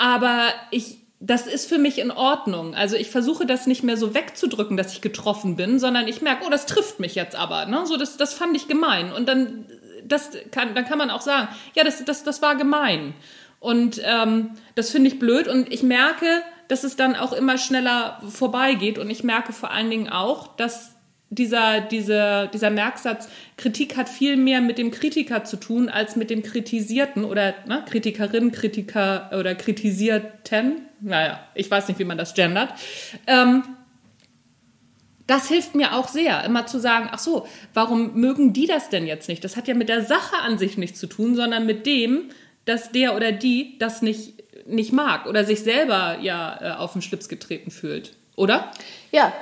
[0.00, 2.74] Aber ich das ist für mich in Ordnung.
[2.74, 6.44] Also ich versuche das nicht mehr so wegzudrücken, dass ich getroffen bin, sondern ich merke,
[6.46, 7.66] oh, das trifft mich jetzt aber.
[7.66, 7.82] Ne?
[7.84, 9.12] So, das, das fand ich gemein.
[9.12, 9.66] Und dann,
[10.02, 13.12] das kann, dann kann man auch sagen, ja, das, das, das war gemein.
[13.58, 15.46] Und ähm, das finde ich blöd.
[15.46, 18.98] Und ich merke, dass es dann auch immer schneller vorbeigeht.
[18.98, 20.94] Und ich merke vor allen Dingen auch, dass
[21.30, 26.28] dieser, dieser, dieser Merksatz, Kritik hat viel mehr mit dem Kritiker zu tun als mit
[26.28, 30.82] dem Kritisierten oder ne, Kritikerin, Kritiker oder Kritisierten.
[31.00, 32.74] Naja, ich weiß nicht, wie man das gendert.
[33.28, 33.62] Ähm,
[35.28, 39.06] das hilft mir auch sehr, immer zu sagen, ach so, warum mögen die das denn
[39.06, 39.44] jetzt nicht?
[39.44, 42.30] Das hat ja mit der Sache an sich nichts zu tun, sondern mit dem,
[42.64, 47.02] dass der oder die das nicht, nicht mag oder sich selber ja äh, auf den
[47.02, 48.16] Schlips getreten fühlt.
[48.34, 48.72] Oder?
[49.12, 49.32] Ja,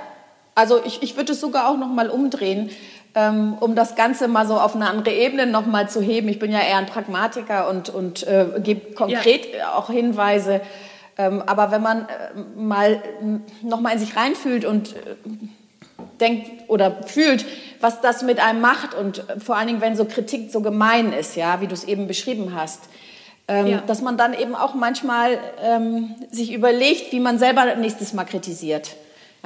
[0.58, 2.70] also ich, ich würde es sogar auch noch mal umdrehen,
[3.14, 6.28] ähm, um das Ganze mal so auf eine andere Ebene noch mal zu heben.
[6.28, 9.74] Ich bin ja eher ein Pragmatiker und, und äh, gebe konkret ja.
[9.74, 10.60] auch Hinweise.
[11.16, 12.06] Ähm, aber wenn man äh,
[12.56, 13.00] mal
[13.62, 14.96] noch mal in sich reinfühlt und äh,
[16.20, 17.46] denkt oder fühlt,
[17.80, 21.36] was das mit einem macht und vor allen Dingen, wenn so Kritik so gemein ist,
[21.36, 22.80] ja, wie du es eben beschrieben hast,
[23.46, 23.82] ähm, ja.
[23.86, 28.96] dass man dann eben auch manchmal ähm, sich überlegt, wie man selber nächstes Mal kritisiert.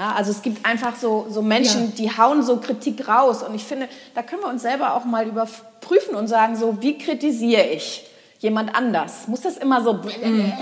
[0.02, 1.92] Ja, also es gibt einfach so, so Menschen, ja.
[1.96, 3.44] die hauen so Kritik raus.
[3.44, 6.98] Und ich finde, da können wir uns selber auch mal überprüfen und sagen, so, wie
[6.98, 8.04] kritisiere ich
[8.40, 9.28] jemand anders?
[9.28, 10.52] Muss das immer so mhm.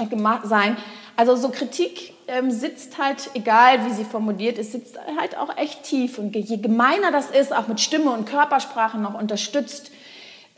[0.44, 0.76] sein?
[1.16, 5.84] Also so Kritik ähm, sitzt halt, egal wie sie formuliert ist, sitzt halt auch echt
[5.84, 6.18] tief.
[6.18, 9.90] Und je gemeiner das ist, auch mit Stimme und Körpersprache noch unterstützt,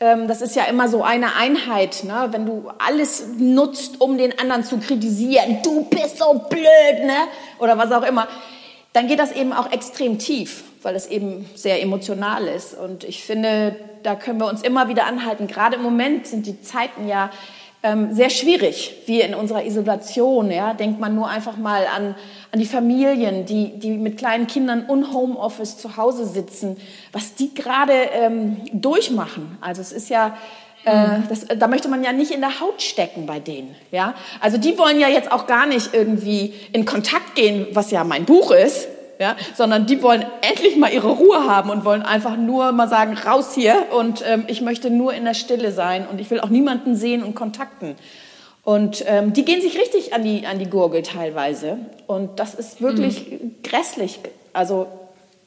[0.01, 2.27] ähm, das ist ja immer so eine Einheit, ne?
[2.31, 5.59] wenn du alles nutzt, um den anderen zu kritisieren.
[5.63, 7.15] Du bist so blöd, ne?
[7.59, 8.27] Oder was auch immer
[8.93, 12.75] dann geht das eben auch extrem tief, weil es eben sehr emotional ist.
[12.75, 15.47] Und ich finde, da können wir uns immer wieder anhalten.
[15.47, 17.31] Gerade im Moment sind die Zeiten ja
[17.81, 20.51] ähm, sehr schwierig, wie in unserer Isolation.
[20.51, 20.73] Ja?
[20.75, 22.15] Denkt man nur einfach mal an,
[22.51, 26.77] an die Familien, die, die mit kleinen Kindern und Homeoffice zu Hause sitzen,
[27.11, 29.57] was die gerade ähm, durchmachen.
[29.59, 30.37] Also es ist ja
[30.85, 33.75] äh, das, da möchte man ja nicht in der Haut stecken bei denen.
[33.91, 34.15] Ja?
[34.39, 38.25] Also die wollen ja jetzt auch gar nicht irgendwie in Kontakt gehen, was ja mein
[38.25, 38.87] Buch ist,
[39.19, 39.35] ja?
[39.55, 43.53] sondern die wollen endlich mal ihre Ruhe haben und wollen einfach nur mal sagen, raus
[43.55, 46.95] hier und ähm, ich möchte nur in der Stille sein und ich will auch niemanden
[46.95, 47.95] sehen und kontakten.
[48.63, 51.79] Und ähm, die gehen sich richtig an die, an die Gurgel teilweise.
[52.07, 53.55] Und das ist wirklich mhm.
[53.61, 54.19] grässlich.
[54.53, 54.87] Also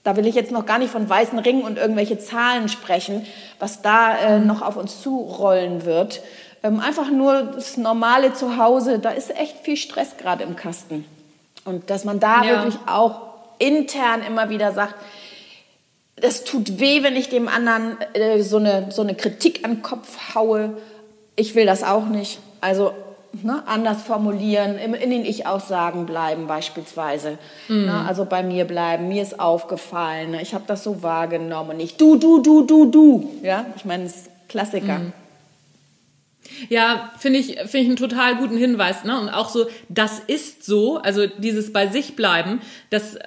[0.06, 3.26] da will ich jetzt noch gar nicht von weißen Ringen und irgendwelche Zahlen sprechen,
[3.58, 6.20] was da äh, noch auf uns zurollen wird.
[6.62, 11.04] Ähm, einfach nur das normale Zuhause, da ist echt viel Stress gerade im Kasten.
[11.64, 12.50] Und dass man da ja.
[12.50, 13.20] wirklich auch
[13.58, 14.94] intern immer wieder sagt,
[16.14, 19.82] das tut weh, wenn ich dem anderen äh, so, eine, so eine Kritik an den
[19.82, 20.76] Kopf haue.
[21.34, 22.38] ich will das auch nicht.
[22.60, 22.92] Also
[23.42, 27.38] ne, anders formulieren, in den Ich-Aussagen bleiben beispielsweise.
[27.68, 27.86] Mhm.
[27.86, 32.00] Ne, also bei mir bleiben, mir ist aufgefallen, ne, ich habe das so wahrgenommen, nicht
[32.00, 33.30] du, du, du, du, du.
[33.42, 34.98] Ja, ich meine, das ist Klassiker.
[34.98, 35.12] Mhm.
[36.68, 39.04] Ja, finde ich, finde ich einen total guten Hinweis.
[39.04, 39.18] Ne?
[39.18, 43.18] Und auch so, das ist so, also dieses bei sich bleiben, das,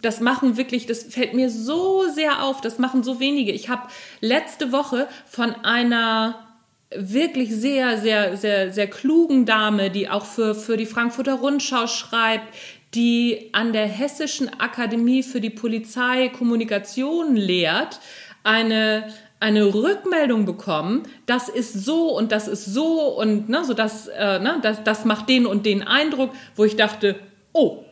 [0.00, 3.52] das machen wirklich, das fällt mir so sehr auf, das machen so wenige.
[3.52, 3.88] Ich habe
[4.20, 6.51] letzte Woche von einer
[6.96, 12.54] wirklich sehr, sehr, sehr, sehr klugen Dame, die auch für, für die Frankfurter Rundschau schreibt,
[12.94, 18.00] die an der Hessischen Akademie für die Polizei Kommunikation lehrt,
[18.44, 24.08] eine, eine Rückmeldung bekommen, das ist so und das ist so und ne, so das,
[24.08, 27.16] äh, ne, das, das macht den und den Eindruck, wo ich dachte,
[27.52, 27.84] oh,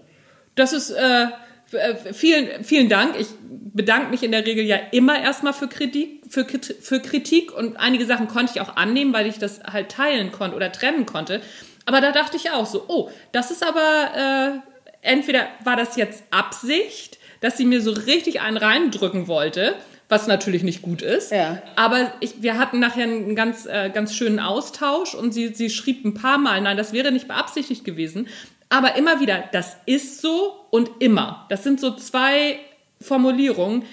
[0.55, 1.27] das ist äh,
[1.72, 3.14] äh vielen, vielen Dank.
[3.18, 7.76] Ich bedanke mich in der Regel ja immer erstmal für Kritik, für, für Kritik und
[7.76, 11.40] einige Sachen konnte ich auch annehmen, weil ich das halt teilen konnte oder trennen konnte.
[11.87, 16.24] Aber da dachte ich auch so, oh, das ist aber äh, entweder war das jetzt
[16.30, 19.74] Absicht, dass sie mir so richtig einen reindrücken wollte,
[20.09, 21.30] was natürlich nicht gut ist.
[21.30, 21.62] Ja.
[21.76, 26.04] Aber ich, wir hatten nachher einen ganz, äh, ganz schönen Austausch und sie, sie schrieb
[26.04, 28.28] ein paar Mal, nein, das wäre nicht beabsichtigt gewesen.
[28.70, 31.44] Aber immer wieder, das ist so und immer.
[31.50, 32.59] Das sind so zwei
[33.00, 33.85] Formulierungen,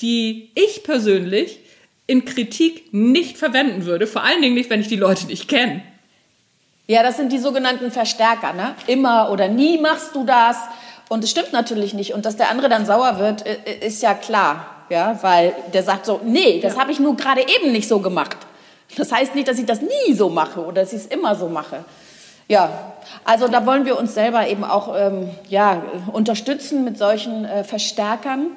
[0.00, 1.60] die ich persönlich
[2.06, 4.06] in Kritik nicht verwenden würde.
[4.06, 5.82] Vor allen Dingen nicht, wenn ich die Leute nicht kenne.
[6.86, 8.52] Ja, das sind die sogenannten Verstärker.
[8.52, 8.76] Ne?
[8.86, 10.58] Immer oder nie machst du das.
[11.08, 12.12] Und es stimmt natürlich nicht.
[12.12, 13.42] Und dass der andere dann sauer wird,
[13.82, 14.84] ist ja klar.
[14.88, 16.80] Ja, weil der sagt so, nee, das ja.
[16.80, 18.36] habe ich nur gerade eben nicht so gemacht.
[18.96, 21.48] Das heißt nicht, dass ich das nie so mache oder dass ich es immer so
[21.48, 21.84] mache.
[22.48, 22.92] Ja,
[23.24, 25.82] also da wollen wir uns selber eben auch ähm, ja,
[26.12, 28.50] unterstützen mit solchen äh, Verstärkern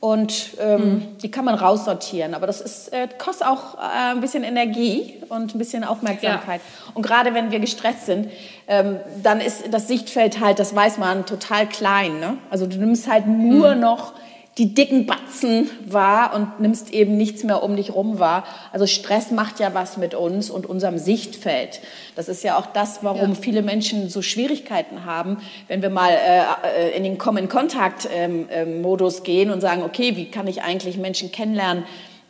[0.00, 1.18] und ähm, mhm.
[1.22, 2.34] die kann man raussortieren.
[2.34, 6.60] Aber das ist, äh, kostet auch äh, ein bisschen Energie und ein bisschen Aufmerksamkeit.
[6.60, 6.92] Ja.
[6.92, 8.30] Und gerade wenn wir gestresst sind,
[8.66, 12.20] ähm, dann ist das Sichtfeld halt, das weiß man, total klein.
[12.20, 12.36] Ne?
[12.50, 13.80] Also du nimmst halt nur mhm.
[13.80, 14.12] noch
[14.58, 18.44] die dicken Batzen wahr und nimmst eben nichts mehr um dich rum wahr.
[18.72, 21.80] Also Stress macht ja was mit uns und unserem Sichtfeld.
[22.14, 23.34] Das ist ja auch das, warum ja.
[23.34, 29.24] viele Menschen so Schwierigkeiten haben, wenn wir mal äh, äh in den Come-in-Contact-Modus ähm, ähm,
[29.24, 31.82] gehen und sagen, okay, wie kann ich eigentlich Menschen kennenlernen?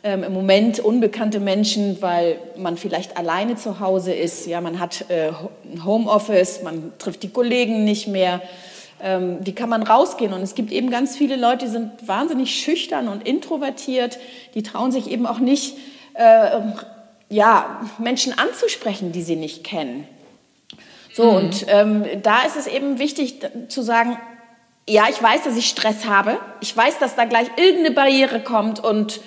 [0.03, 4.47] Ähm, Im Moment unbekannte Menschen, weil man vielleicht alleine zu Hause ist.
[4.47, 5.31] Ja, man hat äh,
[5.83, 8.41] Homeoffice, man trifft die Kollegen nicht mehr
[9.01, 10.33] ähm, wie kann man rausgehen?
[10.33, 14.17] Und es gibt eben ganz viele Leute, die sind wahnsinnig schüchtern und introvertiert,
[14.53, 15.77] die trauen sich eben auch nicht,
[16.13, 16.61] äh,
[17.29, 20.07] ja, Menschen anzusprechen, die sie nicht kennen.
[21.13, 21.37] So, mhm.
[21.37, 24.17] und ähm, da ist es eben wichtig zu sagen,
[24.87, 26.37] ja, ich weiß, dass ich Stress habe.
[26.61, 29.19] Ich weiß, dass da gleich irgendeine Barriere kommt und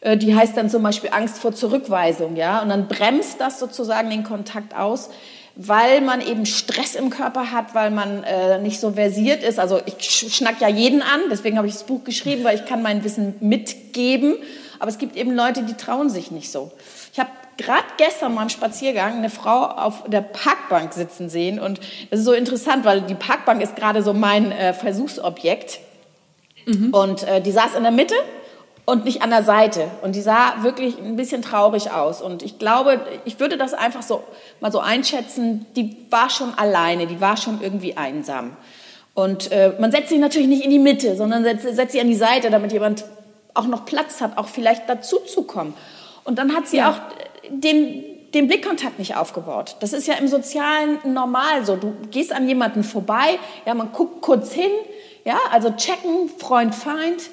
[0.00, 2.62] äh, die heißt dann zum Beispiel Angst vor Zurückweisung, ja.
[2.62, 5.10] Und dann bremst das sozusagen den Kontakt aus
[5.54, 9.58] weil man eben Stress im Körper hat, weil man äh, nicht so versiert ist.
[9.58, 12.82] Also ich schnack ja jeden an, deswegen habe ich das Buch geschrieben, weil ich kann
[12.82, 14.36] mein Wissen mitgeben.
[14.78, 16.72] Aber es gibt eben Leute, die trauen sich nicht so.
[17.12, 21.80] Ich habe gerade gestern mal im Spaziergang eine Frau auf der Parkbank sitzen sehen und
[22.10, 25.80] das ist so interessant, weil die Parkbank ist gerade so mein äh, Versuchsobjekt.
[26.66, 26.94] Mhm.
[26.94, 28.14] Und äh, die saß in der Mitte
[28.84, 29.88] und nicht an der Seite.
[30.02, 32.20] Und die sah wirklich ein bisschen traurig aus.
[32.20, 34.24] Und ich glaube, ich würde das einfach so
[34.60, 38.56] mal so einschätzen, die war schon alleine, die war schon irgendwie einsam.
[39.14, 42.08] Und äh, man setzt sich natürlich nicht in die Mitte, sondern setzt, setzt sie an
[42.08, 43.04] die Seite, damit jemand
[43.54, 45.74] auch noch Platz hat, auch vielleicht dazu zu kommen.
[46.24, 46.90] Und dann hat sie ja.
[46.90, 46.96] auch
[47.50, 49.76] den, den Blickkontakt nicht aufgebaut.
[49.80, 51.76] Das ist ja im Sozialen normal so.
[51.76, 54.70] Du gehst an jemanden vorbei, ja, man guckt kurz hin,
[55.24, 57.30] ja, also checken, Freund, Feind.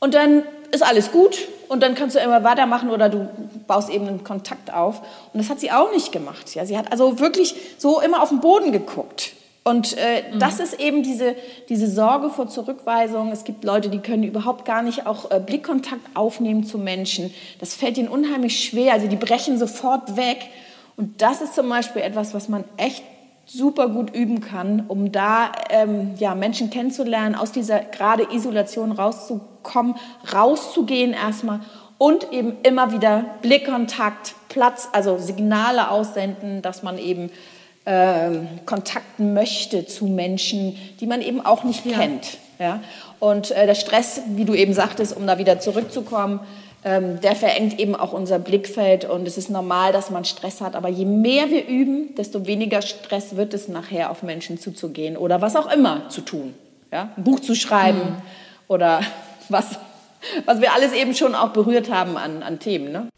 [0.00, 3.28] Und dann ist alles gut und dann kannst du immer weitermachen oder du
[3.66, 5.00] baust eben einen Kontakt auf.
[5.32, 6.54] Und das hat sie auch nicht gemacht.
[6.54, 9.32] Ja, sie hat also wirklich so immer auf den Boden geguckt.
[9.64, 10.38] Und äh, mhm.
[10.38, 11.36] das ist eben diese,
[11.68, 13.30] diese Sorge vor Zurückweisung.
[13.32, 17.34] Es gibt Leute, die können überhaupt gar nicht auch äh, Blickkontakt aufnehmen zu Menschen.
[17.60, 18.94] Das fällt ihnen unheimlich schwer.
[18.94, 20.38] Also die brechen sofort weg.
[20.96, 23.04] Und das ist zum Beispiel etwas, was man echt
[23.50, 29.94] super gut üben kann, um da ähm, ja, Menschen kennenzulernen, aus dieser gerade Isolation rauszukommen,
[30.32, 31.60] rauszugehen erstmal
[31.96, 37.30] und eben immer wieder Blickkontakt, Platz, also Signale aussenden, dass man eben
[37.84, 38.30] äh,
[38.66, 41.98] Kontakten möchte zu Menschen, die man eben auch nicht ja.
[41.98, 42.38] kennt.
[42.58, 42.80] Ja?
[43.18, 46.40] Und äh, der Stress, wie du eben sagtest, um da wieder zurückzukommen,
[46.84, 50.76] der verengt eben auch unser Blickfeld und es ist normal, dass man Stress hat.
[50.76, 55.40] Aber je mehr wir üben, desto weniger Stress wird es nachher auf Menschen zuzugehen oder
[55.42, 56.54] was auch immer zu tun.
[56.92, 57.10] Ja?
[57.16, 58.22] Ein Buch zu schreiben mhm.
[58.68, 59.00] oder
[59.48, 59.78] was,
[60.44, 62.92] was wir alles eben schon auch berührt haben an, an Themen.
[62.92, 63.08] Ne?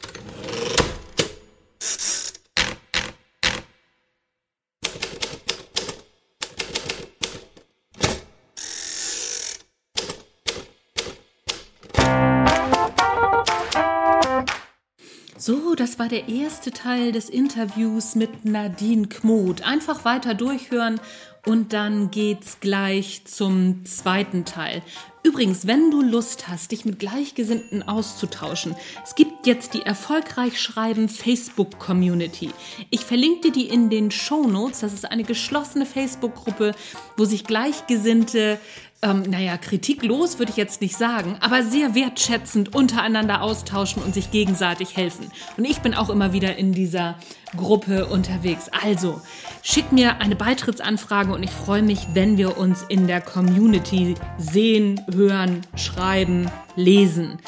[15.43, 19.63] So, das war der erste Teil des Interviews mit Nadine Kmoth.
[19.63, 21.01] Einfach weiter durchhören
[21.47, 24.83] und dann geht's gleich zum zweiten Teil.
[25.23, 31.09] Übrigens, wenn du Lust hast, dich mit Gleichgesinnten auszutauschen, es gibt jetzt die Erfolgreich Schreiben
[31.09, 32.51] Facebook Community.
[32.91, 34.81] Ich verlinke dir die in den Show Notes.
[34.81, 36.75] Das ist eine geschlossene Facebook-Gruppe,
[37.17, 38.59] wo sich Gleichgesinnte
[39.03, 44.31] ähm, naja, kritiklos würde ich jetzt nicht sagen, aber sehr wertschätzend untereinander austauschen und sich
[44.31, 45.31] gegenseitig helfen.
[45.57, 47.15] Und ich bin auch immer wieder in dieser
[47.57, 48.69] Gruppe unterwegs.
[48.83, 49.21] Also,
[49.63, 55.01] schick mir eine Beitrittsanfrage und ich freue mich, wenn wir uns in der Community sehen,
[55.11, 57.39] hören, schreiben, lesen.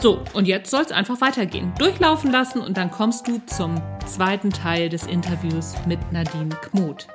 [0.00, 1.74] So, und jetzt soll es einfach weitergehen.
[1.78, 7.06] Durchlaufen lassen und dann kommst du zum zweiten Teil des Interviews mit Nadine Kmuth.